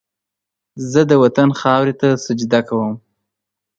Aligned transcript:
زه 0.91 1.01
د 1.09 1.11
وطن 1.23 1.49
خاورې 1.59 1.93
ته 2.01 2.09
سجده 2.25 2.59
کوم 2.67 2.93